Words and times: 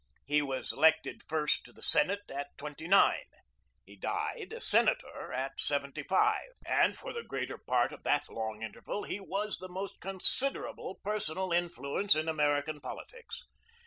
He 0.25 0.41
was 0.41 0.71
elected 0.73 1.21
first 1.21 1.63
to 1.63 1.71
the 1.71 1.83
Senate 1.83 2.21
at 2.33 2.57
twenty 2.57 2.87
nine. 2.87 3.27
He 3.85 3.95
died 3.95 4.51
a 4.51 4.59
Senator 4.59 5.31
at 5.31 5.59
seventy 5.59 6.01
five, 6.01 6.53
and 6.65 6.97
for 6.97 7.13
the 7.13 7.21
greater 7.21 7.59
part 7.59 7.93
of 7.93 8.01
that 8.01 8.27
long 8.27 8.63
interval 8.63 9.03
he 9.03 9.19
was 9.19 9.59
the 9.59 9.69
most 9.69 9.99
considerable 10.01 10.95
personal 11.03 11.51
influence 11.53 12.15
in 12.15 12.27
American 12.27 12.79
politics. 12.81 13.43